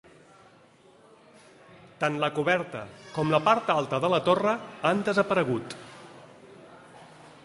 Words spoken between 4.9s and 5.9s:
han desaparegut.